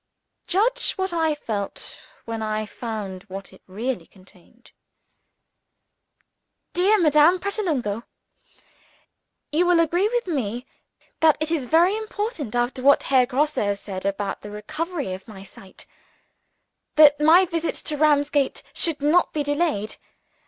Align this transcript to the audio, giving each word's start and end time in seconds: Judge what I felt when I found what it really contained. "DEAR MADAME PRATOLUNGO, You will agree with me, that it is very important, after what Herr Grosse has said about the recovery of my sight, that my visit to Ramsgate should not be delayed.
Judge 0.47 0.93
what 0.93 1.13
I 1.13 1.35
felt 1.35 1.99
when 2.25 2.41
I 2.41 2.65
found 2.65 3.21
what 3.27 3.53
it 3.53 3.61
really 3.67 4.07
contained. 4.07 4.71
"DEAR 6.73 6.97
MADAME 6.97 7.39
PRATOLUNGO, 7.39 8.01
You 9.51 9.67
will 9.67 9.79
agree 9.79 10.07
with 10.07 10.25
me, 10.25 10.65
that 11.19 11.37
it 11.39 11.51
is 11.51 11.67
very 11.67 11.95
important, 11.95 12.55
after 12.55 12.81
what 12.81 13.03
Herr 13.03 13.27
Grosse 13.27 13.53
has 13.57 13.79
said 13.79 14.03
about 14.03 14.41
the 14.41 14.49
recovery 14.49 15.13
of 15.13 15.27
my 15.27 15.43
sight, 15.43 15.85
that 16.95 17.19
my 17.21 17.45
visit 17.45 17.75
to 17.75 17.95
Ramsgate 17.95 18.63
should 18.73 19.01
not 19.03 19.31
be 19.31 19.43
delayed. 19.43 19.97